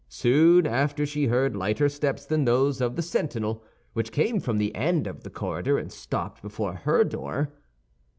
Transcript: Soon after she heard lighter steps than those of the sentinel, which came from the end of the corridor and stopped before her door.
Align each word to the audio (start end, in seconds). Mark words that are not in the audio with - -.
Soon 0.09 0.65
after 0.65 1.05
she 1.05 1.27
heard 1.27 1.55
lighter 1.55 1.87
steps 1.87 2.25
than 2.25 2.43
those 2.45 2.81
of 2.81 2.95
the 2.95 3.03
sentinel, 3.03 3.63
which 3.93 4.11
came 4.11 4.39
from 4.39 4.57
the 4.57 4.73
end 4.73 5.05
of 5.05 5.21
the 5.21 5.29
corridor 5.29 5.77
and 5.77 5.91
stopped 5.91 6.41
before 6.41 6.73
her 6.73 7.03
door. 7.03 7.53